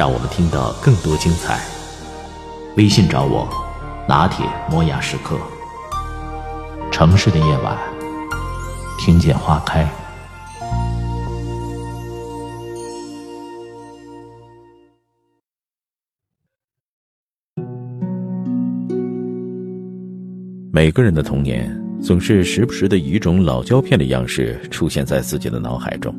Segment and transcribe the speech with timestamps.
[0.00, 1.60] 让我们听到更多精彩。
[2.78, 3.46] 微信找我，
[4.08, 5.36] 拿铁磨牙时刻。
[6.90, 7.76] 城市的夜晚，
[8.98, 9.86] 听见花开。
[20.72, 26.14] 每个人的童年总是时不时的以一种老胶片的样式出现在自己的脑海中。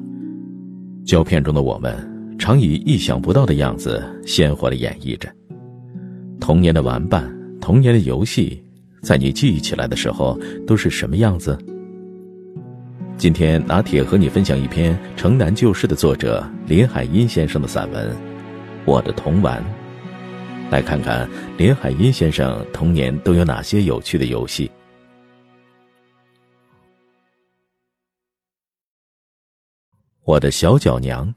[1.03, 2.10] 胶片中的我们，
[2.41, 5.31] 常以意想不到的样子鲜活的演绎着
[6.39, 8.65] 童年的玩伴、童年的游戏，
[9.03, 11.55] 在你记忆起来的时候都是什么样子？
[13.15, 18.09] 今天拿铁和你分享一篇《城南旧事》的作者林海音先生的散文
[18.85, 19.63] 《我的童玩》。
[20.71, 24.71] 来看看林海音先生童年都有哪些有趣的游戏。
[30.23, 31.31] 我的小脚娘，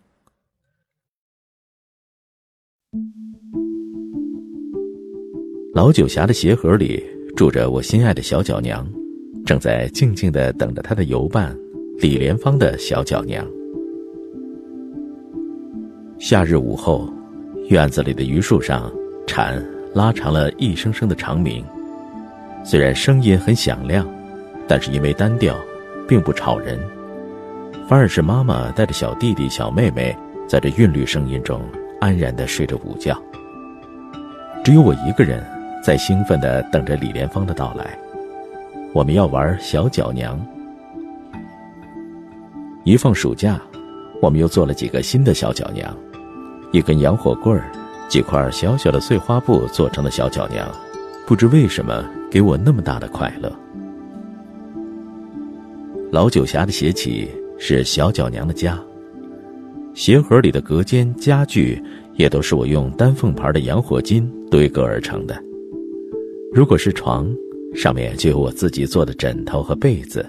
[5.75, 7.03] 老九侠的鞋盒里
[7.35, 8.87] 住着我心爱的小脚娘，
[9.45, 11.53] 正在静静的等着她的游伴
[11.99, 13.45] 李莲芳的小脚娘。
[16.17, 17.13] 夏日午后，
[17.71, 18.89] 院子里的榆树上。
[19.27, 19.61] 蝉
[19.95, 21.65] 拉长了一声声的长鸣，
[22.63, 24.07] 虽然声音很响亮，
[24.69, 25.57] 但是因为单调，
[26.07, 26.79] 并不吵人，
[27.89, 30.15] 反而是妈妈带着小弟弟、小妹妹
[30.47, 31.61] 在这韵律声音中
[32.01, 33.21] 安然地睡着午觉。
[34.63, 35.43] 只有我一个人
[35.85, 37.99] 在兴奋地等着李莲芳的到来。
[38.95, 40.41] 我们要玩小脚娘。
[42.85, 43.61] 一放暑假，
[44.23, 45.95] 我们又做了几个新的小脚娘，
[46.73, 47.71] 一根洋火棍儿。
[48.09, 50.67] 几块小小的碎花布做成的小脚娘，
[51.27, 53.53] 不知为什么给我那么大的快乐。
[56.11, 58.79] 老九匣的鞋起是小脚娘的家，
[59.93, 61.83] 鞋盒里的隔间家具
[62.15, 65.35] 也都是我用丹凤牌的洋火金堆搁而成的。
[66.55, 67.29] 如果是床，
[67.75, 70.25] 上面就有我自己做的枕头和被子；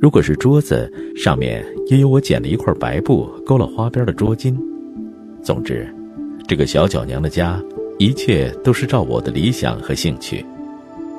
[0.00, 4.58] 如果是桌子，上面也有我剪了一块白布勾了花边的桌巾。
[5.40, 5.88] 总之。
[6.48, 7.62] 这个小脚娘的家，
[7.98, 10.44] 一切都是照我的理想和兴趣。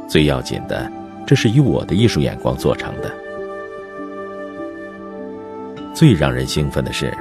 [0.09, 0.91] 最要紧的，
[1.25, 3.09] 这是以我的艺术眼光做成的。
[5.93, 7.15] 最让人兴奋的是，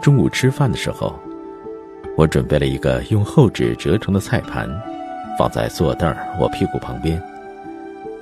[0.00, 1.18] 中午吃饭的时候，
[2.14, 4.68] 我准备了一个用厚纸折成的菜盘，
[5.38, 7.22] 放在坐凳儿我屁股旁边。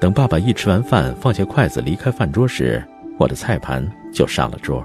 [0.01, 2.83] 等爸爸一吃完饭，放下筷子离开饭桌时，
[3.19, 4.85] 我的菜盘就上了桌。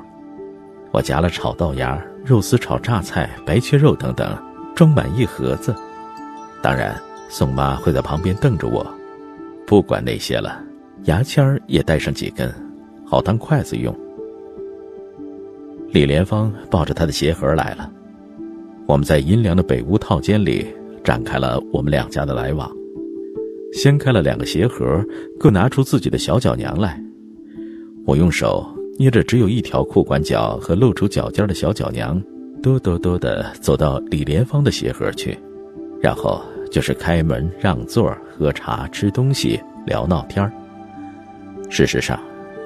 [0.91, 2.01] 我夹了炒豆芽。
[2.25, 4.38] 肉丝炒榨菜、白切肉等等，
[4.75, 5.73] 装满一盒子。
[6.62, 6.94] 当然，
[7.29, 8.85] 宋妈会在旁边瞪着我。
[9.66, 10.62] 不管那些了，
[11.06, 12.53] 牙签儿也带上几根，
[13.06, 13.97] 好当筷子用。
[15.91, 17.89] 李莲芳抱着她的鞋盒来了，
[18.85, 20.68] 我们在阴凉的北屋套间里
[21.09, 22.71] 展开了我们两家的来往。
[23.73, 25.03] 掀开了两个鞋盒，
[25.39, 27.01] 各拿出自己的小脚娘来。
[28.05, 28.63] 我用手。
[28.99, 32.21] 捏着只有一条裤管脚和露出脚尖的小脚娘，
[32.61, 35.39] 哆哆哆地走到李莲芳的鞋盒去，
[36.01, 40.51] 然后就是开门让座、喝茶、吃东西、聊闹天儿。
[41.69, 42.19] 事实上，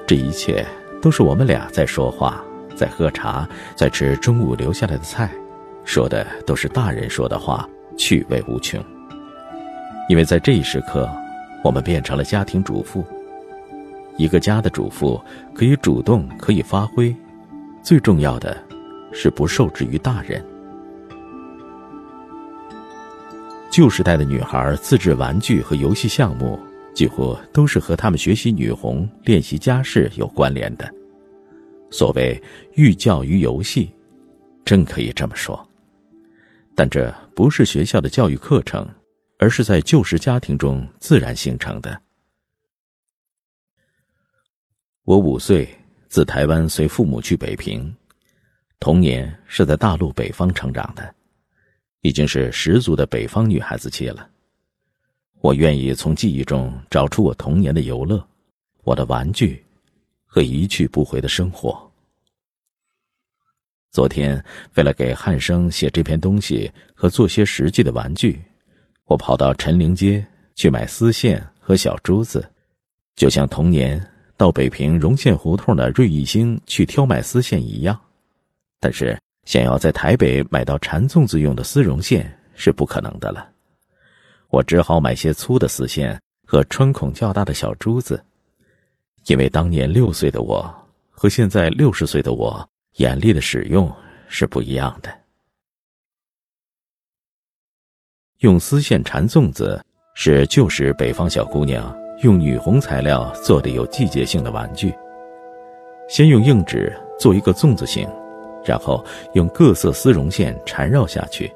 [0.08, 0.66] 这一切
[1.00, 2.44] 都是我们俩在说话，
[2.74, 5.30] 在喝茶，在吃中午留下来的菜，
[5.84, 8.82] 说的都是大人说的话，趣味无穷。
[10.08, 11.08] 因为在这一时刻，
[11.62, 13.04] 我们变成了家庭主妇。
[14.16, 15.20] 一个家的主妇
[15.54, 17.14] 可以主动，可以发挥，
[17.82, 18.56] 最重要的，
[19.12, 20.44] 是不受制于大人。
[23.70, 26.56] 旧时代的女孩自制玩具和游戏项目，
[26.94, 30.88] 几乎都是和她们学习女红、练习家事有关联的。
[31.90, 32.40] 所谓
[32.74, 33.90] 寓教于游戏，
[34.64, 35.58] 真可以这么说。
[36.74, 38.88] 但这不是学校的教育课程，
[39.38, 42.00] 而是在旧时家庭中自然形成的。
[45.04, 45.68] 我五岁，
[46.08, 47.94] 自台湾随父母去北平，
[48.80, 51.14] 童年是在大陆北方成长的，
[52.00, 54.28] 已经是十足的北方女孩子气了。
[55.40, 58.26] 我愿意从记忆中找出我童年的游乐，
[58.82, 59.64] 我的玩具，
[60.24, 61.88] 和一去不回的生活。
[63.94, 64.44] 昨天
[64.74, 68.42] 为了给汉生写这篇东西和做些实际的玩具，
[69.04, 70.26] 我跑到陈陵街
[70.56, 72.44] 去买丝线和小珠子，
[73.14, 74.04] 就像童年
[74.36, 77.96] 到北平荣县胡同的瑞玉兴去挑买丝线一样。
[78.80, 83.48] 但是想要在台北买到缠粽子用的丝绒线是不可能的了，
[84.48, 88.20] 我只好买些粗的丝线和穿孔较大的小珠子，
[89.26, 90.68] 因为当年六岁的我
[91.12, 93.90] 和现在六十岁的我眼力的使用
[94.28, 95.10] 是不一样的。
[98.38, 99.82] 用丝线缠粽子
[100.14, 104.94] 是旧时北方小姑娘用女红材料做的有季节性的玩具。
[106.08, 108.06] 先用硬纸做一个粽子形，
[108.64, 109.02] 然后
[109.32, 111.50] 用各色丝绒线缠绕下去。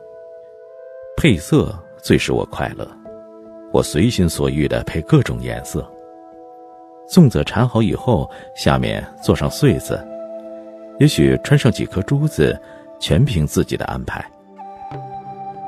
[1.17, 2.89] 配色最使我快乐，
[3.73, 5.87] 我随心所欲的配各种颜色。
[7.11, 10.03] 粽子缠好以后，下面做上穗子，
[10.99, 12.61] 也许穿上几颗珠子，
[13.01, 14.25] 全凭自己的安排。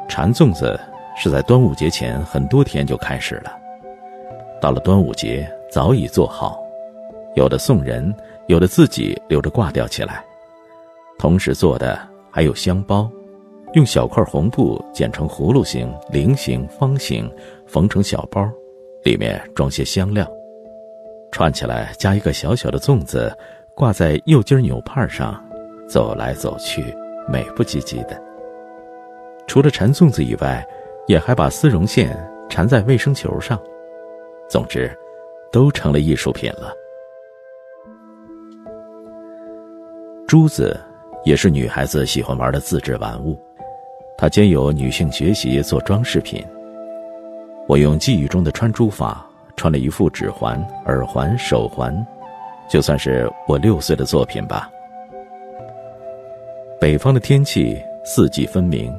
[0.09, 0.79] 缠粽子。
[1.17, 3.53] 是在端午节前很多天就开始了，
[4.59, 6.59] 到了端午节早已做好，
[7.35, 8.15] 有的送人，
[8.47, 10.25] 有的自己留着挂吊起来。
[11.19, 11.99] 同时做的
[12.31, 13.11] 还有香包，
[13.75, 17.31] 用小块红布剪成葫芦形、菱形、方形，
[17.67, 18.49] 缝成小包，
[19.05, 20.27] 里面装些香料，
[21.31, 23.37] 串起来加一个小小的粽子，
[23.81, 25.43] 挂在右襟纽帕上，
[25.89, 26.95] 走来走去，
[27.27, 28.23] 美不唧唧的。
[29.47, 30.63] 除了缠粽子以外，
[31.07, 32.15] 也还把丝绒线
[32.47, 33.59] 缠在卫生球上，
[34.51, 34.95] 总之，
[35.51, 36.75] 都成了艺术品了。
[40.29, 40.79] 珠子
[41.25, 43.35] 也是女孩子喜欢玩的自制玩物，
[44.19, 46.47] 它兼有女性学习做装饰品。
[47.67, 49.27] 我用记忆中的穿珠法
[49.57, 52.07] 穿了一副指环、耳环、手环，
[52.71, 54.71] 就算是我六岁的作品吧。
[56.81, 58.91] 北方的天气四季分明，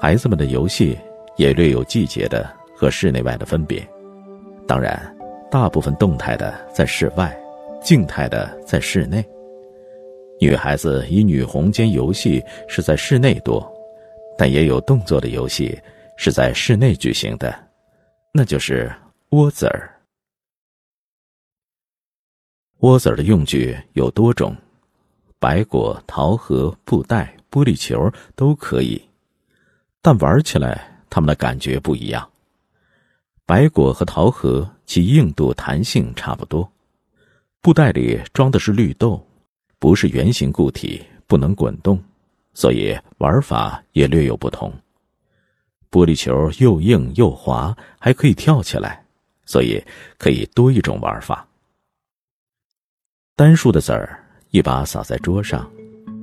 [0.00, 0.96] 孩子们的游戏。
[1.36, 3.84] 也略有季节的和室内外的分别，
[4.68, 4.96] 当然，
[5.50, 7.36] 大部分动态的在室外，
[7.82, 9.20] 静态的在室内。
[10.40, 13.68] 女孩子以女红间游戏是在室内多，
[14.38, 15.76] 但也有动作的游戏
[16.16, 17.52] 是在室内举行的，
[18.32, 18.88] 那就是
[19.30, 19.90] 窝子儿。
[22.78, 24.56] 窝子儿的用具有多种，
[25.38, 29.00] 白果、桃核、布袋、玻璃球都可以，
[30.02, 30.90] 但玩起来。
[31.10, 32.28] 他们的感觉不一样。
[33.46, 36.68] 白果和桃核其硬度、弹性差不多。
[37.60, 39.24] 布袋里装的是绿豆，
[39.78, 42.02] 不是圆形固体，不能滚动，
[42.52, 44.72] 所以玩法也略有不同。
[45.88, 49.04] 玻璃球又硬又滑，还可以跳起来，
[49.46, 49.80] 所以
[50.18, 51.46] 可以多一种玩法。
[53.36, 54.16] 单数的籽儿
[54.50, 55.68] 一把撒在桌上，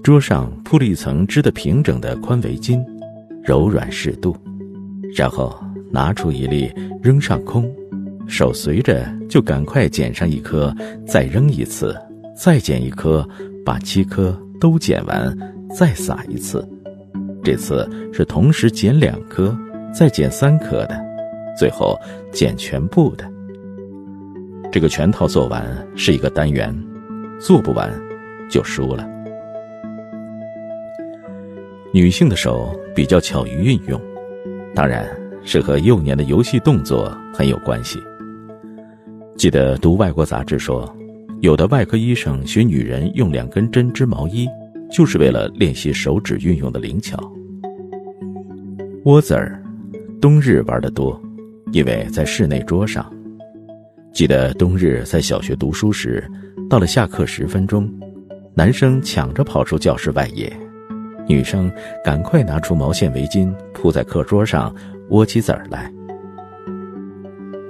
[0.02, 2.82] 桌上铺了一层织得平整的宽围巾，
[3.44, 4.34] 柔软适度。
[5.14, 5.62] 然后
[5.92, 6.72] 拿出一粒
[7.04, 7.70] 扔上空，
[8.30, 10.74] 手随着就赶快捡上一颗，
[11.06, 11.94] 再扔一次，
[12.34, 13.28] 再捡一颗，
[13.66, 15.38] 把七颗都捡完，
[15.76, 16.66] 再撒一次。
[17.44, 19.54] 这次是同时捡两颗，
[19.94, 20.98] 再捡三颗的，
[21.60, 22.00] 最后
[22.32, 23.30] 捡全部的。
[24.72, 25.62] 这个全套做完
[25.98, 26.74] 是一个单元，
[27.42, 27.92] 做不完
[28.50, 29.10] 就输了。
[31.92, 34.00] 女性的手比较巧于运用。
[34.74, 35.06] 当然
[35.44, 38.00] 是和幼年的游戏动作很有关系。
[39.36, 40.96] 记得读外国杂志说，
[41.42, 44.48] 有的外科医生学女人用两根针织毛衣，
[44.90, 47.18] 就是为了练习手指运用的灵巧。
[49.06, 49.62] 窝子儿，
[50.22, 51.20] 冬日玩得多，
[51.74, 53.12] 因为在室内桌上。
[54.14, 56.30] 记得冬日在小学读书时，
[56.70, 57.90] 到了下课十分钟，
[58.54, 60.52] 男生抢着跑出教室外野。
[61.28, 61.72] 女生
[62.04, 64.74] 赶快拿出毛线围巾铺在课桌上，
[65.10, 65.90] 窝起籽儿来。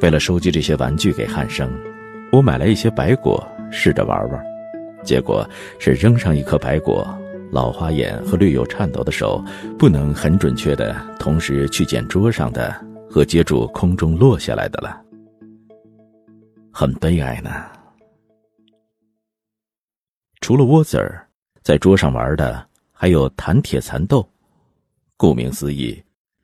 [0.01, 1.69] 为了收集这些玩具给汉生，
[2.31, 4.43] 我买来一些白果试着玩玩，
[5.03, 7.07] 结果是扔上一颗白果，
[7.51, 9.43] 老花眼和略有颤抖的手
[9.77, 12.75] 不能很准确的同时去捡桌上的
[13.07, 14.99] 和接住空中落下来的了，
[16.71, 17.69] 很悲哀呢。
[20.39, 21.27] 除了窝子儿，
[21.61, 22.67] 在桌上玩的。
[22.93, 24.31] 还有弹铁蚕豆，
[25.17, 25.99] 顾名思义，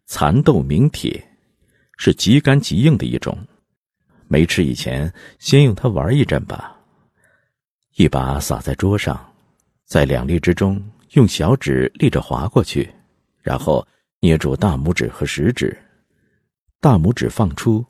[0.07, 1.23] 蚕豆名铁，
[1.99, 3.37] 是极干极硬的一种。
[4.27, 6.75] 没吃以前，先用它玩一阵吧。
[7.97, 9.23] 一把撒在桌上，
[9.85, 12.91] 在两粒之中用小指立着划过去，
[13.43, 13.87] 然后
[14.19, 15.77] 捏住大拇指和食指，
[16.81, 17.85] 大拇指放出，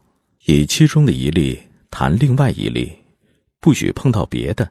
[0.46, 1.58] 以其中的一粒
[1.89, 2.91] 弹另外一粒，
[3.60, 4.70] 不许碰到别的。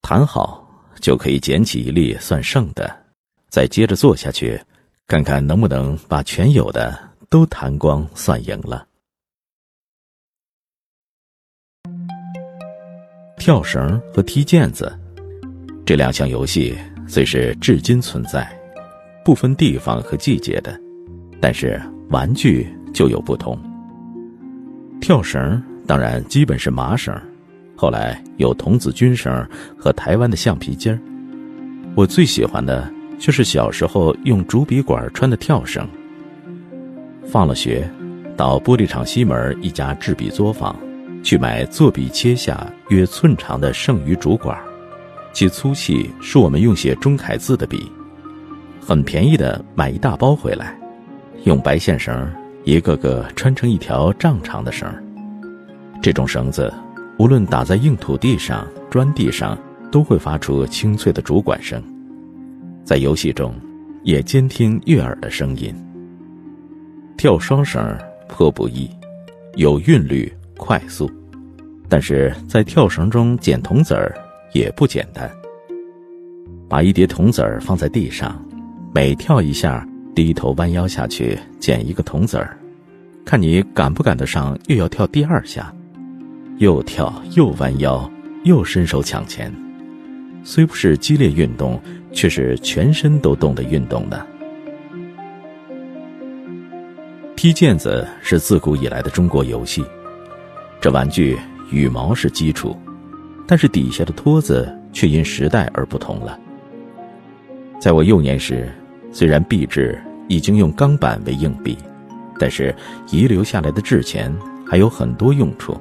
[0.00, 0.66] 弹好。
[1.00, 3.04] 就可以捡起一粒算剩的，
[3.48, 4.60] 再接着做下去，
[5.06, 6.98] 看看能不能把全有的
[7.30, 8.84] 都弹光，算赢了。
[13.36, 14.92] 跳绳和踢毽子
[15.86, 18.44] 这两项游戏虽是至今存在，
[19.24, 20.76] 不分地方和季节的，
[21.40, 23.56] 但是玩具就有不同。
[25.00, 27.18] 跳绳当然基本是麻绳，
[27.74, 31.00] 后来有童子军绳和台湾的橡皮筋儿。
[31.94, 32.86] 我最喜欢的
[33.18, 35.88] 却是小时候用竹笔管穿的跳绳。
[37.26, 37.90] 放了学，
[38.36, 40.76] 到玻璃厂西门一家制笔作坊，
[41.22, 44.58] 去买做笔切下约寸长的剩余竹管，
[45.32, 47.90] 其粗细是我们用写中楷字的笔，
[48.78, 50.78] 很便宜的买一大包回来，
[51.44, 52.30] 用白线绳。
[52.64, 54.86] 一个个穿成一条丈长的绳
[56.00, 56.72] 这种绳子
[57.18, 59.58] 无论打在硬土地上、砖地上，
[59.90, 61.82] 都会发出清脆的竹管声，
[62.84, 63.54] 在游戏中
[64.04, 65.74] 也监听悦耳的声音。
[67.16, 67.96] 跳双绳
[68.28, 68.88] 颇不易，
[69.56, 71.10] 有韵律、快速，
[71.88, 74.14] 但是在跳绳中捡铜子儿
[74.52, 75.30] 也不简单。
[76.68, 78.40] 把一叠铜子儿放在地上，
[78.94, 79.86] 每跳一下。
[80.14, 82.58] 低头弯腰下去捡一个铜子儿，
[83.24, 85.72] 看你赶不赶得上，又要跳第二下，
[86.58, 88.10] 又跳又弯腰
[88.44, 89.52] 又伸手抢钱，
[90.42, 91.80] 虽不是激烈运动，
[92.12, 94.26] 却是全身都动的运动呢。
[97.36, 99.84] 踢毽子是自古以来的中国游戏，
[100.80, 101.38] 这玩具
[101.70, 102.76] 羽毛是基础，
[103.46, 106.38] 但是底下的托子却因时代而不同了。
[107.80, 108.68] 在我幼年时，
[109.12, 109.98] 虽然币制。
[110.30, 111.74] 已经用钢板为硬币，
[112.38, 112.74] 但是
[113.10, 114.30] 遗留下来的制钱
[114.66, 115.74] 还有很多用处。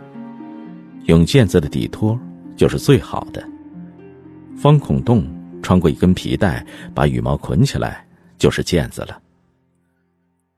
[1.07, 2.19] 用毽子的底托
[2.57, 3.41] 就是最好的，
[4.57, 5.25] 方孔洞
[5.63, 8.05] 穿过一根皮带，把羽毛捆起来
[8.37, 9.21] 就是毽子了。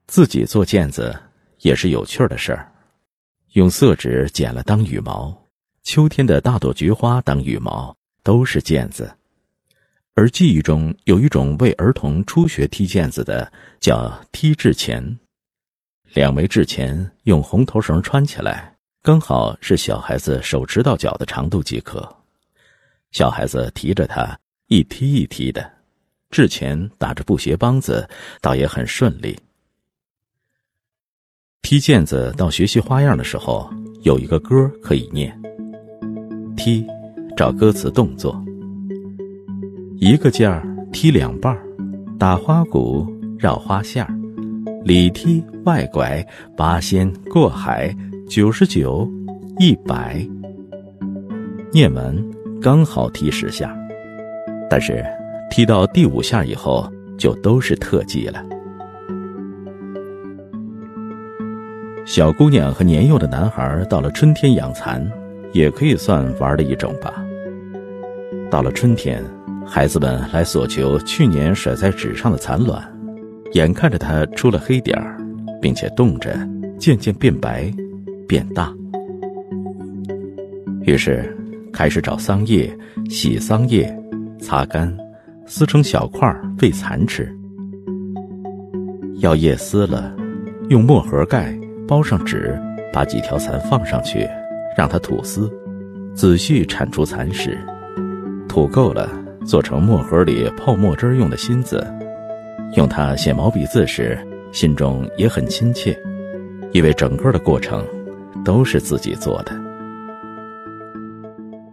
[0.08, 1.16] 自己做毽子
[1.60, 2.72] 也是有趣的事儿，
[3.54, 5.40] 用色纸剪了当羽毛，
[5.84, 9.16] 秋天的大朵菊花当羽毛都是毽子。
[10.16, 15.20] 而记忆中有一种为儿童初学踢毽子的，叫踢制钳。
[16.16, 22.08] 两枚制钱用红头绳穿起来，刚好是小孩子手直到脚的长度即可。
[23.12, 24.38] 小孩子提着它
[24.68, 25.72] 一踢一踢的，
[26.30, 28.08] 制前打着布鞋帮子，
[28.42, 29.40] 倒也很顺利。
[31.62, 33.70] 踢毽子到学习花样的时候，
[34.02, 35.34] 有一个歌可以念。
[36.58, 36.86] 踢，
[37.38, 38.44] 找歌词动作。
[39.98, 41.66] 一个劲儿踢两半儿，
[42.20, 43.08] 打花鼓
[43.40, 44.14] 绕花线儿，
[44.84, 46.26] 里踢外拐
[46.58, 47.96] 八仙过海，
[48.30, 49.10] 九十九
[49.58, 50.24] 一百。
[51.72, 52.16] 念完
[52.62, 53.76] 刚好踢十下，
[54.70, 55.04] 但是
[55.50, 58.46] 踢到第五下以后就都是特技了。
[62.06, 65.04] 小姑娘和年幼的男孩到了春天养蚕，
[65.52, 67.26] 也可以算玩的一种吧。
[68.52, 69.24] 到了春天。
[69.72, 72.84] 孩子们来索求去年甩在纸上的蚕卵，
[73.54, 75.16] 眼看着它出了黑点儿，
[75.62, 76.36] 并且冻着，
[76.80, 77.72] 渐渐变白、
[78.30, 78.72] 变大。
[80.84, 81.36] 于是，
[81.74, 82.72] 开始找桑叶，
[83.10, 83.92] 洗桑叶，
[84.40, 84.96] 擦干，
[85.48, 86.32] 撕成小块
[86.62, 87.36] 喂蚕吃。
[89.18, 90.16] 药叶撕了，
[90.70, 91.58] 用墨盒盖
[91.88, 92.56] 包上纸，
[92.94, 94.30] 把几条蚕放上去，
[94.78, 95.52] 让它吐丝，
[96.14, 97.58] 仔细铲出蚕食，
[98.48, 99.10] 吐够了。
[99.46, 101.84] 做成墨盒里泡墨汁用的芯子，
[102.76, 104.16] 用它写毛笔字时，
[104.52, 105.98] 心中也很亲切，
[106.72, 107.84] 因为整个的过程
[108.44, 109.52] 都是自己做的。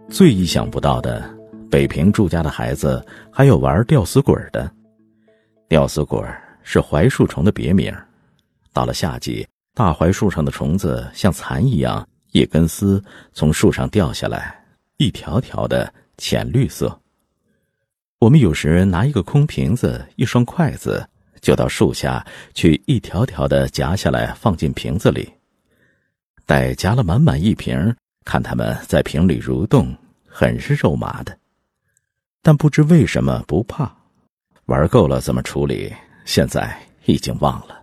[0.09, 1.29] 最意想不到的，
[1.71, 4.71] 北平住家的孩子还有玩吊死鬼的。
[5.69, 6.23] 吊死鬼
[6.63, 7.93] 是槐树虫的别名，
[8.73, 14.65] 到了夏季，大槐树上的虫子像蚕一样，一根丝从树上掉下来，
[14.97, 17.01] 一条条的浅绿色。
[18.21, 21.07] 我们有时拿一个空瓶子、一双筷子，
[21.41, 25.31] 就到树下去，一条条的夹下来，放进瓶子里。
[26.47, 27.93] 待夹了满满一瓶，
[28.25, 29.93] 看它们在瓶里蠕动，
[30.29, 31.37] 很是肉麻的。
[32.41, 33.93] 但不知为什么不怕，
[34.67, 35.93] 玩够了怎么处理，
[36.25, 37.83] 现在已经忘了。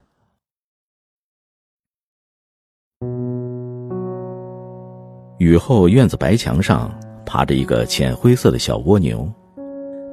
[5.40, 6.90] 雨后院子白墙上
[7.26, 9.30] 爬着一个浅灰色的小蜗牛。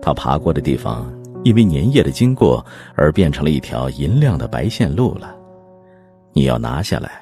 [0.03, 1.09] 它爬过的地方，
[1.45, 2.67] 因为粘液的经过
[2.97, 5.37] 而变成了一条银亮的白线路了。
[6.33, 7.20] 你要拿下来，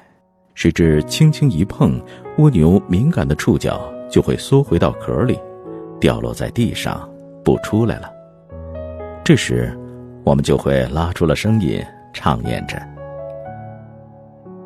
[0.58, 2.02] 谁知轻轻一碰，
[2.38, 5.38] 蜗牛敏感的触角就会缩回到壳里，
[6.00, 7.08] 掉落在地上，
[7.44, 8.10] 不出来了。
[9.24, 9.72] 这时，
[10.24, 11.80] 我们就会拉出了声音，
[12.12, 12.76] 唱念着：“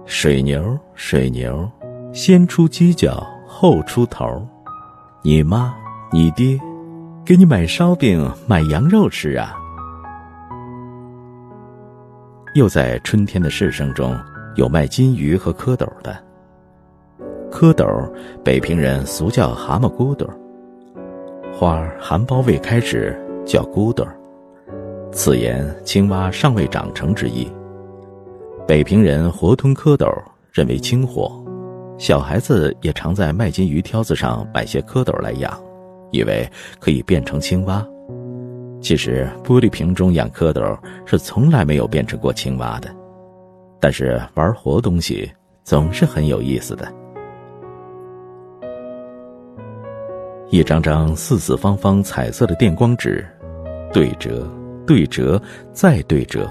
[0.09, 1.71] 水牛，水牛，
[2.11, 4.49] 先出犄角后出头，
[5.21, 5.75] 你妈，
[6.11, 6.59] 你爹，
[7.23, 9.55] 给你买烧饼买羊肉吃啊。”
[12.57, 14.19] 又在春天的市声中，
[14.55, 16.17] 有卖金鱼和蝌蚪的。
[17.51, 18.11] 蝌蚪，
[18.43, 20.29] 北平人俗叫蛤蟆骨朵
[21.53, 24.07] 花含苞未开时叫骨朵
[25.13, 27.47] 此言青蛙尚未长成之意。
[28.67, 30.11] 北平人活吞蝌蚪，
[30.51, 31.31] 认为清火，
[31.99, 35.53] 小孩子也常在卖金鱼挑子上买些蝌蚪来养，
[36.11, 36.49] 以为
[36.81, 37.87] 可以变成青蛙。
[38.81, 42.89] 其实玻璃瓶中养蝌蚪是从来没有变成过青蛙的，
[43.83, 45.29] 但是玩活东西
[45.65, 46.87] 总是很有意思的。
[50.51, 53.27] 一张张四四方方彩色的电光纸，
[53.93, 54.49] 对折，
[54.87, 56.49] 对折，再对折，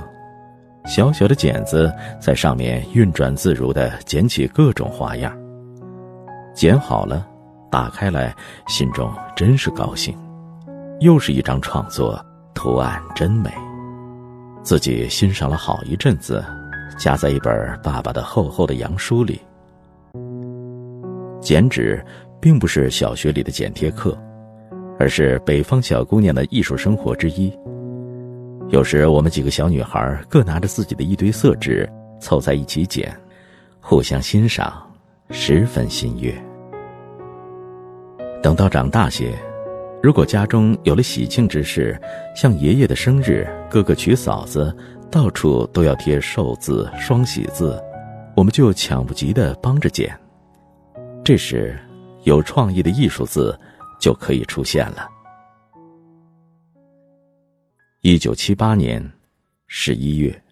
[0.85, 5.33] 小小的剪子在上面运转自如的剪起各种花样。
[6.53, 7.25] 剪好了，
[7.71, 8.35] 打开来，
[8.67, 10.13] 心中真是高兴，
[10.99, 12.19] 又是一张创作，
[12.53, 13.49] 图案真美。
[14.63, 16.43] 自己欣赏了好一阵子，
[16.97, 19.41] 夹在一本爸爸的厚厚的洋书里。
[21.41, 22.03] 剪纸。
[22.41, 24.17] 并不是小学里的剪贴课，
[24.97, 27.55] 而是北方小姑娘的艺术生活之一。
[28.69, 31.87] 有时我们几个小女孩各拿着自己的一堆色纸，
[32.19, 33.15] 凑在一起剪，
[33.79, 34.73] 互相欣赏，
[35.29, 36.33] 十分心悦。
[38.41, 39.37] 等到长大些，
[40.01, 41.95] 如果家中有了喜庆之事，
[42.35, 44.75] 像爷爷的生日、哥哥娶嫂子，
[45.11, 47.79] 到处都要贴寿字、双喜字，
[48.35, 50.17] 我们就抢不及的帮着剪。
[51.23, 51.77] 这时。
[52.23, 53.59] 有创意的艺术字
[53.99, 55.09] 就可以出现了。
[58.01, 59.03] 一九七八年
[59.65, 60.43] 十一月。